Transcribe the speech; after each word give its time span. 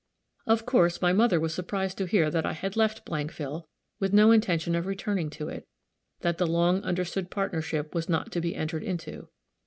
Of 0.47 0.65
course 0.65 0.99
my 0.99 1.13
mother 1.13 1.39
was 1.39 1.53
surprised 1.53 1.95
to 1.99 2.07
hear 2.07 2.31
that 2.31 2.43
I 2.43 2.53
had 2.53 2.75
left 2.75 3.05
Blankville, 3.05 3.67
with 3.99 4.13
no 4.13 4.31
intention 4.31 4.73
of 4.73 4.87
returning 4.87 5.29
to 5.29 5.47
it; 5.47 5.67
that 6.21 6.39
the 6.39 6.47
long 6.47 6.81
understood 6.81 7.29
partnership 7.29 7.93
was 7.93 8.09
not 8.09 8.31
to 8.31 8.41
be 8.41 8.55
entered 8.55 8.81
into. 8.81 9.29